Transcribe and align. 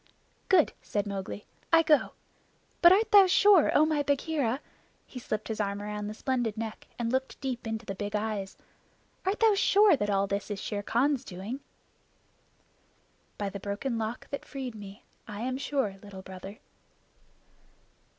"Good!" 0.49 0.73
said 0.81 1.05
Mowgli. 1.05 1.45
"I 1.71 1.83
go. 1.83 2.13
But 2.81 2.91
art 2.91 3.11
thou 3.11 3.27
sure, 3.27 3.69
O 3.77 3.85
my 3.85 4.01
Bagheera" 4.01 4.59
he 5.05 5.19
slipped 5.19 5.47
his 5.47 5.61
arm 5.61 5.79
around 5.79 6.07
the 6.07 6.15
splendid 6.15 6.57
neck 6.57 6.87
and 6.97 7.11
looked 7.11 7.39
deep 7.39 7.67
into 7.67 7.85
the 7.85 7.93
big 7.93 8.15
eyes 8.15 8.57
"art 9.27 9.39
thou 9.41 9.53
sure 9.53 9.95
that 9.95 10.09
all 10.09 10.25
this 10.25 10.49
is 10.49 10.59
Shere 10.59 10.81
Khan's 10.81 11.23
doing?" 11.23 11.59
"By 13.37 13.49
the 13.49 13.59
Broken 13.59 13.99
Lock 13.99 14.27
that 14.31 14.43
freed 14.43 14.73
me, 14.73 15.05
I 15.27 15.41
am 15.41 15.59
sure, 15.59 15.97
Little 16.01 16.23
Brother." 16.23 16.57